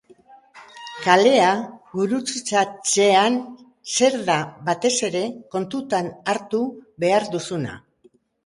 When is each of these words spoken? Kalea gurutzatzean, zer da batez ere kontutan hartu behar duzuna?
Kalea 1.01 1.51
gurutzatzean, 1.97 3.37
zer 3.99 4.17
da 4.31 4.39
batez 4.71 4.93
ere 5.11 5.23
kontutan 5.57 6.11
hartu 6.35 6.67
behar 7.05 7.31
duzuna? 7.39 7.79